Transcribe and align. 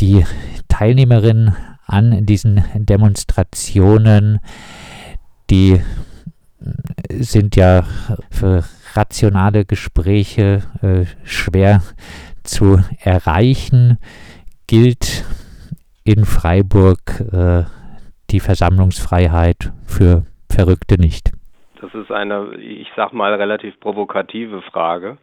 die 0.00 0.24
Teilnehmerinnen 0.68 1.54
an 1.86 2.24
diesen 2.24 2.64
Demonstrationen, 2.74 4.40
die 5.50 5.80
sind 7.08 7.56
ja 7.56 7.82
für 8.30 8.64
rationale 8.94 9.64
Gespräche 9.64 10.62
äh, 10.82 11.04
schwer 11.24 11.82
zu 12.44 12.78
erreichen. 13.02 13.98
Gilt 14.66 15.24
in 16.04 16.24
Freiburg 16.24 17.20
äh, 17.32 17.64
die 18.30 18.40
Versammlungsfreiheit 18.40 19.72
für 19.86 20.24
Verrückte 20.48 21.00
nicht? 21.00 21.32
Das 21.80 21.94
ist 21.94 22.10
eine, 22.10 22.54
ich 22.56 22.88
sag 22.96 23.12
mal, 23.12 23.34
relativ 23.34 23.78
provokative 23.80 24.62
Frage. 24.62 25.18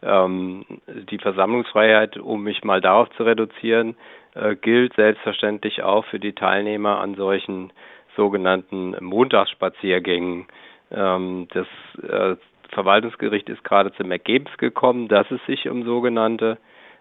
Ähm, 0.00 0.64
die 1.10 1.18
Versammlungsfreiheit, 1.18 2.16
um 2.18 2.42
mich 2.44 2.62
mal 2.64 2.80
darauf 2.80 3.08
zu 3.16 3.24
reduzieren, 3.24 3.90
äh, 3.90 4.17
gilt 4.60 4.94
selbstverständlich 4.94 5.82
auch 5.82 6.04
für 6.06 6.18
die 6.18 6.34
Teilnehmer 6.34 7.00
an 7.00 7.14
solchen 7.14 7.72
sogenannten 8.16 8.96
Montagsspaziergängen. 9.00 10.46
Ähm, 10.90 11.48
das 11.52 11.66
äh, 12.02 12.36
Verwaltungsgericht 12.70 13.48
ist 13.48 13.64
gerade 13.64 13.92
zum 13.94 14.10
Ergebnis 14.10 14.56
gekommen, 14.58 15.08
dass 15.08 15.30
es 15.30 15.44
sich 15.46 15.68
um 15.68 15.84
sogenannte 15.84 16.58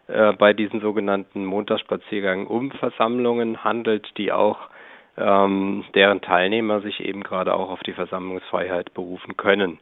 äh, 0.07 0.33
bei 0.33 0.53
diesen 0.53 0.79
sogenannten 0.79 1.45
Montagsspaziergängen 1.45 2.47
um 2.47 2.71
Versammlungen 2.71 3.63
handelt, 3.63 4.07
die 4.17 4.31
auch 4.31 4.69
ähm, 5.17 5.83
deren 5.95 6.21
Teilnehmer 6.21 6.81
sich 6.81 6.99
eben 7.03 7.23
gerade 7.23 7.53
auch 7.53 7.69
auf 7.69 7.81
die 7.81 7.93
Versammlungsfreiheit 7.93 8.93
berufen 8.93 9.35
können. 9.35 9.79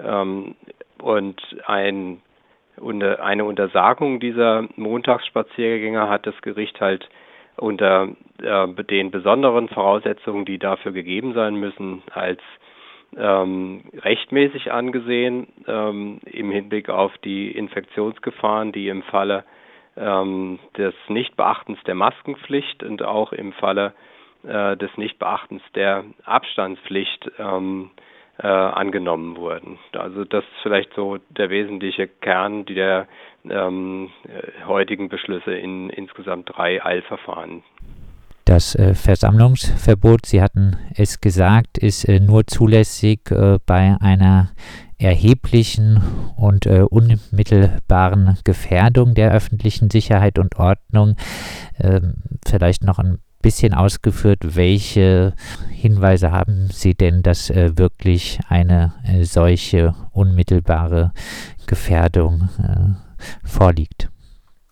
Ähm, 0.00 0.56
und 1.00 1.40
ein, 1.66 2.22
eine 2.80 3.44
Untersagung 3.44 4.20
dieser 4.20 4.68
Montagsspaziergänge 4.76 6.08
hat 6.08 6.26
das 6.26 6.40
Gericht 6.42 6.80
halt 6.80 7.08
unter 7.56 8.08
äh, 8.42 8.84
den 8.84 9.10
besonderen 9.10 9.68
Voraussetzungen, 9.68 10.44
die 10.44 10.58
dafür 10.58 10.92
gegeben 10.92 11.34
sein 11.34 11.56
müssen, 11.56 12.02
als 12.12 12.40
ähm, 13.16 13.82
rechtmäßig 14.02 14.70
angesehen 14.70 15.48
ähm, 15.66 16.20
im 16.26 16.50
Hinblick 16.50 16.88
auf 16.88 17.16
die 17.18 17.50
Infektionsgefahren, 17.50 18.72
die 18.72 18.88
im 18.88 19.02
Falle 19.02 19.44
ähm, 19.96 20.58
des 20.76 20.94
Nichtbeachtens 21.08 21.78
der 21.86 21.94
Maskenpflicht 21.94 22.82
und 22.82 23.02
auch 23.02 23.32
im 23.32 23.52
Falle 23.52 23.94
äh, 24.46 24.76
des 24.76 24.96
Nichtbeachtens 24.96 25.62
der 25.74 26.04
Abstandspflicht 26.24 27.30
ähm, 27.38 27.90
äh, 28.38 28.46
angenommen 28.46 29.36
wurden. 29.36 29.78
Also 29.92 30.24
das 30.24 30.44
ist 30.44 30.62
vielleicht 30.62 30.94
so 30.94 31.18
der 31.30 31.50
wesentliche 31.50 32.06
Kern 32.06 32.64
der 32.66 33.06
ähm, 33.48 34.10
heutigen 34.66 35.08
Beschlüsse 35.08 35.54
in 35.54 35.90
insgesamt 35.90 36.50
drei 36.54 36.84
Eilverfahren. 36.84 37.62
Das 38.44 38.74
äh, 38.74 38.94
Versammlungsverbot, 38.94 40.24
Sie 40.24 40.40
hatten 40.40 40.78
es 40.96 41.20
gesagt, 41.20 41.76
ist 41.76 42.08
äh, 42.08 42.18
nur 42.18 42.46
zulässig 42.46 43.30
äh, 43.30 43.58
bei 43.66 43.96
einer 44.00 44.52
erheblichen 44.96 46.02
und 46.36 46.64
äh, 46.66 46.80
unmittelbaren 46.80 48.38
Gefährdung 48.44 49.14
der 49.14 49.32
öffentlichen 49.32 49.90
Sicherheit 49.90 50.38
und 50.38 50.56
Ordnung. 50.58 51.16
Ähm, 51.78 52.14
vielleicht 52.46 52.84
noch 52.84 52.98
ein 52.98 53.18
bisschen 53.42 53.74
ausgeführt, 53.74 54.56
welche 54.56 55.34
Hinweise 55.70 56.32
haben 56.32 56.68
Sie 56.70 56.94
denn, 56.94 57.22
dass 57.22 57.50
äh, 57.50 57.76
wirklich 57.76 58.38
eine 58.48 58.92
äh, 59.04 59.24
solche 59.24 59.94
unmittelbare 60.12 61.12
Gefährdung 61.66 62.48
äh, 62.58 63.46
vorliegt? 63.46 64.08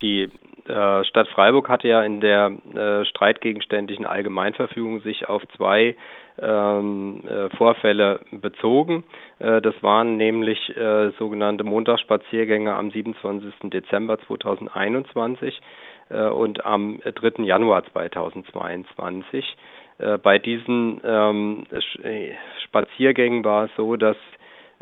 Die 0.01 0.29
äh, 0.67 1.03
Stadt 1.05 1.27
Freiburg 1.29 1.69
hatte 1.69 1.87
ja 1.87 2.03
in 2.03 2.19
der 2.19 2.51
äh, 2.75 3.05
streitgegenständlichen 3.05 4.05
Allgemeinverfügung 4.05 5.01
sich 5.01 5.27
auf 5.29 5.41
zwei 5.55 5.95
ähm, 6.39 7.23
äh, 7.27 7.49
Vorfälle 7.55 8.19
bezogen. 8.31 9.03
Das 9.39 9.75
waren 9.81 10.17
nämlich 10.17 10.73
sogenannte 11.19 11.63
Montagsspaziergänge 11.63 12.73
am 12.73 12.89
27. 12.89 13.53
Dezember 13.69 14.17
2021 14.25 15.55
äh, 15.55 15.61
und 16.09 16.65
am 16.65 16.99
3. 17.03 17.43
Januar 17.43 17.83
2022. 17.91 19.57
Äh, 19.99 20.17
bei 20.17 20.39
diesen 20.39 21.01
ähm, 21.03 21.65
äh, 22.03 22.31
Spaziergängen 22.63 23.43
war 23.43 23.65
es 23.65 23.71
so, 23.75 23.95
dass 23.95 24.17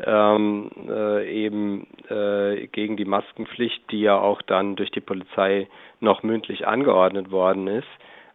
ähm, 0.04 0.70
äh, 0.88 1.30
eben 1.30 1.86
äh, 2.10 2.66
gegen 2.66 2.96
die 2.96 3.06
Maskenpflicht, 3.06 3.90
die 3.90 4.00
ja 4.02 4.18
auch 4.18 4.42
dann 4.42 4.76
durch 4.76 4.90
die 4.90 5.00
Polizei 5.00 5.68
noch 6.00 6.22
mündlich 6.22 6.66
angeordnet 6.66 7.30
worden 7.30 7.66
ist, 7.66 7.88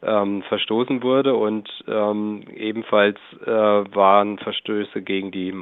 ähm, 0.04 0.44
verstoßen 0.44 1.04
wurde 1.04 1.36
und 1.36 1.70
ähm, 1.88 2.44
ebenfalls 2.56 3.18
äh, 3.46 3.50
waren 3.50 4.40
Verstöße 4.40 5.02
gegen 5.02 5.32
die 5.32 5.54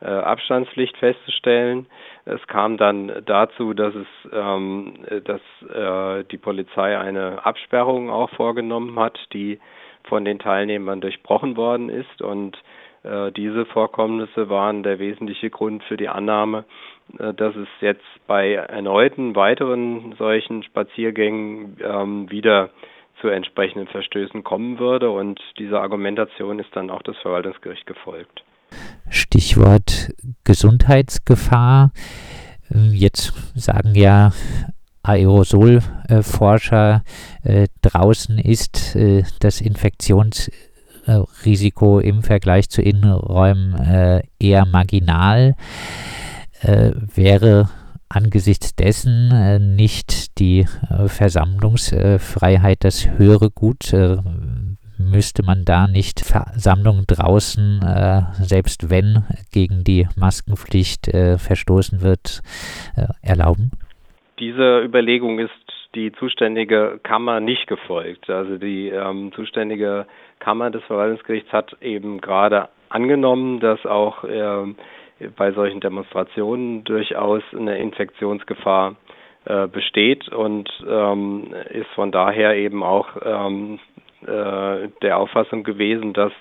äh, 0.00 0.06
Abstandspflicht 0.06 0.96
festzustellen. 0.96 1.86
Es 2.24 2.44
kam 2.46 2.76
dann 2.76 3.22
dazu, 3.26 3.74
dass 3.74 3.94
es, 3.94 4.06
ähm, 4.32 4.94
dass 5.24 5.40
äh, 5.72 6.24
die 6.30 6.38
Polizei 6.38 6.98
eine 6.98 7.44
Absperrung 7.44 8.10
auch 8.10 8.30
vorgenommen 8.30 8.98
hat, 8.98 9.18
die 9.32 9.60
von 10.04 10.24
den 10.24 10.38
Teilnehmern 10.38 11.00
durchbrochen 11.00 11.56
worden 11.56 11.88
ist 11.88 12.20
und 12.20 12.58
äh, 13.04 13.30
diese 13.32 13.66
Vorkommnisse 13.66 14.48
waren 14.48 14.82
der 14.82 14.98
wesentliche 14.98 15.50
Grund 15.50 15.84
für 15.84 15.96
die 15.96 16.08
Annahme, 16.08 16.64
äh, 17.18 17.32
dass 17.34 17.54
es 17.54 17.68
jetzt 17.80 18.04
bei 18.26 18.54
erneuten 18.54 19.36
weiteren 19.36 20.14
solchen 20.18 20.62
Spaziergängen 20.62 21.76
ähm, 21.82 22.30
wieder 22.30 22.70
zu 23.20 23.28
entsprechenden 23.28 23.86
Verstößen 23.88 24.44
kommen 24.44 24.78
würde 24.78 25.10
und 25.10 25.40
dieser 25.58 25.80
Argumentation 25.80 26.58
ist 26.58 26.74
dann 26.74 26.90
auch 26.90 27.02
das 27.02 27.16
Verwaltungsgericht 27.18 27.86
gefolgt. 27.86 28.44
Stichwort 29.08 30.12
Gesundheitsgefahr. 30.44 31.92
Jetzt 32.70 33.32
sagen 33.54 33.94
ja 33.94 34.32
Aerosolforscher, 35.02 37.02
äh, 37.42 37.66
draußen 37.82 38.38
ist 38.38 38.96
äh, 38.96 39.24
das 39.40 39.60
Infektionsrisiko 39.60 42.00
im 42.00 42.22
Vergleich 42.22 42.70
zu 42.70 42.80
Innenräumen 42.80 43.74
äh, 43.74 44.22
eher 44.40 44.64
marginal. 44.64 45.56
Äh, 46.62 46.92
wäre 47.14 47.68
angesichts 48.08 48.74
dessen 48.74 49.30
äh, 49.32 49.58
nicht 49.58 50.38
die 50.38 50.66
äh, 50.90 51.08
Versammlungsfreiheit 51.08 52.84
das 52.84 53.08
höhere 53.18 53.50
Gut? 53.50 53.92
müsste 54.98 55.42
man 55.44 55.64
da 55.64 55.86
nicht 55.86 56.20
Versammlungen 56.20 57.04
draußen, 57.06 57.80
äh, 57.82 58.22
selbst 58.42 58.90
wenn 58.90 59.24
gegen 59.52 59.84
die 59.84 60.06
Maskenpflicht 60.16 61.08
äh, 61.08 61.38
verstoßen 61.38 62.02
wird, 62.02 62.42
äh, 62.96 63.06
erlauben? 63.22 63.70
Diese 64.38 64.80
Überlegung 64.82 65.38
ist 65.38 65.52
die 65.94 66.12
zuständige 66.12 66.98
Kammer 67.02 67.40
nicht 67.40 67.66
gefolgt. 67.68 68.28
Also 68.28 68.56
die 68.58 68.88
ähm, 68.88 69.32
zuständige 69.34 70.06
Kammer 70.40 70.70
des 70.70 70.82
Verwaltungsgerichts 70.84 71.52
hat 71.52 71.76
eben 71.80 72.20
gerade 72.20 72.68
angenommen, 72.88 73.60
dass 73.60 73.84
auch 73.86 74.24
ähm, 74.28 74.76
bei 75.36 75.52
solchen 75.52 75.80
Demonstrationen 75.80 76.84
durchaus 76.84 77.42
eine 77.56 77.78
Infektionsgefahr 77.78 78.96
äh, 79.46 79.66
besteht 79.68 80.28
und 80.30 80.70
ähm, 80.88 81.54
ist 81.70 81.90
von 81.94 82.10
daher 82.12 82.56
eben 82.56 82.82
auch 82.82 83.08
ähm, 83.22 83.78
äh, 84.22 84.88
der 85.02 85.18
Auffassung 85.18 85.64
gewesen, 85.64 86.14
dass 86.14 86.32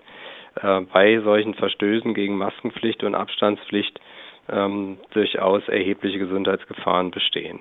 äh, 0.62 0.82
bei 0.94 1.20
solchen 1.20 1.54
Verstößen 1.54 2.14
gegen 2.14 2.38
Maskenpflicht 2.38 3.04
und 3.04 3.16
Abstandspflicht 3.16 4.00
ähm, 4.50 4.98
durchaus 5.12 5.68
erhebliche 5.68 6.20
Gesundheitsgefahren 6.20 7.12
bestehen. 7.12 7.60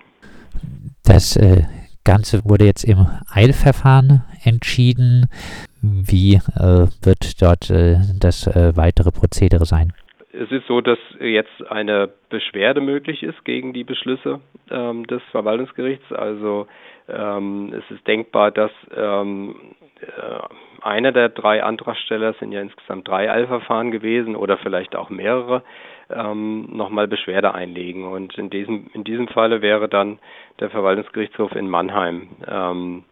Das 1.04 1.36
äh, 1.36 1.62
Ganze 2.04 2.44
wurde 2.44 2.64
jetzt 2.64 2.84
im 2.84 3.06
Eilverfahren 3.32 4.22
entschieden. 4.44 5.26
Wie 5.80 6.34
äh, 6.34 6.86
wird 7.02 7.42
dort 7.42 7.70
äh, 7.70 7.96
das 8.18 8.46
weitere 8.46 9.10
Prozedere 9.10 9.66
sein? 9.66 9.92
Es 10.42 10.50
ist 10.50 10.66
so, 10.66 10.80
dass 10.80 10.98
jetzt 11.20 11.70
eine 11.70 12.10
Beschwerde 12.28 12.80
möglich 12.80 13.22
ist 13.22 13.44
gegen 13.44 13.72
die 13.72 13.84
Beschlüsse 13.84 14.40
ähm, 14.70 15.06
des 15.06 15.22
Verwaltungsgerichts. 15.30 16.12
Also 16.12 16.66
ähm, 17.08 17.72
es 17.72 17.88
ist 17.94 18.04
denkbar, 18.08 18.50
dass 18.50 18.72
ähm, 18.96 19.54
äh, 20.00 20.82
einer 20.84 21.12
der 21.12 21.28
drei 21.28 21.62
Antragsteller 21.62 22.34
sind 22.40 22.50
ja 22.50 22.60
insgesamt 22.60 23.06
drei 23.06 23.30
Eilverfahren 23.30 23.92
gewesen 23.92 24.34
oder 24.34 24.58
vielleicht 24.58 24.96
auch 24.96 25.10
mehrere, 25.10 25.62
ähm, 26.10 26.66
nochmal 26.72 27.06
Beschwerde 27.06 27.54
einlegen. 27.54 28.04
Und 28.04 28.36
in 28.36 28.50
diesem, 28.50 28.90
in 28.94 29.04
diesem 29.04 29.28
Falle 29.28 29.62
wäre 29.62 29.88
dann 29.88 30.18
der 30.58 30.70
Verwaltungsgerichtshof 30.70 31.54
in 31.54 31.70
Mannheim 31.70 32.30
ähm, 32.48 33.04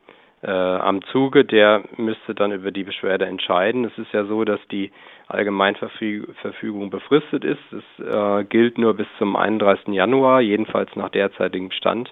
äh, 0.43 0.51
am 0.51 1.03
Zuge, 1.13 1.45
der 1.45 1.83
müsste 1.97 2.35
dann 2.35 2.53
über 2.53 2.71
die 2.71 2.85
Beschwerde 2.85 3.27
entscheiden. 3.27 3.85
Es 3.85 3.97
ist 3.99 4.13
ja 4.13 4.25
so, 4.25 4.45
dass 4.45 4.61
die 4.71 4.91
Allgemeinverfügung 5.29 6.91
befristet 6.91 7.45
ist. 7.45 7.61
Es 7.73 8.05
äh, 8.05 8.45
gilt 8.45 8.79
nur 8.79 8.95
bis 8.95 9.07
zum 9.19 9.37
31. 9.37 9.89
Januar, 9.89 10.41
jedenfalls 10.41 10.95
nach 10.97 11.11
derzeitigem 11.11 11.71
Stand, 11.71 12.11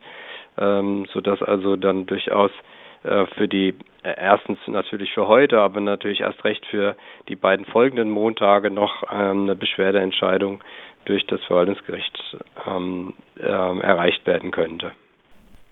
ähm, 0.59 1.07
sodass 1.13 1.43
also 1.43 1.77
dann 1.77 2.07
durchaus 2.07 2.51
äh, 3.03 3.27
für 3.37 3.49
die 3.49 3.75
äh, 4.03 4.15
erstens 4.17 4.59
natürlich 4.67 5.13
für 5.13 5.27
heute, 5.27 5.61
aber 5.61 5.81
natürlich 5.81 6.21
erst 6.21 6.45
recht 6.45 6.65
für 6.67 6.97
die 7.29 7.37
beiden 7.37 7.65
folgenden 7.67 8.11
Montage 8.11 8.71
noch 8.71 9.05
ähm, 9.11 9.45
eine 9.45 9.57
Beschwerdeentscheidung 9.57 10.63
durch 11.05 11.27
das 11.27 11.43
Verwaltungsgericht 11.45 12.37
ähm, 12.67 13.15
äh, 13.39 13.47
erreicht 13.47 14.27
werden 14.27 14.51
könnte. 14.51 14.93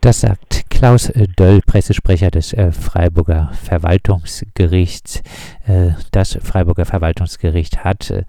Das 0.01 0.21
sagt 0.21 0.56
Klaus 0.77 1.11
Döll, 1.39 1.63
Pressesprecher 1.63 2.31
des 2.31 2.53
äh, 2.53 2.71
Freiburger 2.71 3.51
Verwaltungsgerichts. 3.63 5.23
Äh, 5.67 5.93
das 6.11 6.39
Freiburger 6.43 6.85
Verwaltungsgericht 6.85 7.83
hat 7.83 8.11
äh, 8.11 8.25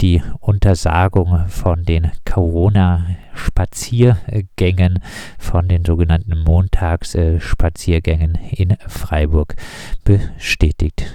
die 0.00 0.22
Untersagung 0.38 1.48
von 1.48 1.82
den 1.82 2.12
Corona-Spaziergängen, 2.24 5.00
von 5.40 5.66
den 5.66 5.84
sogenannten 5.84 6.38
Montagsspaziergängen 6.38 8.38
in 8.52 8.76
Freiburg 8.86 9.56
bestätigt. 10.04 11.12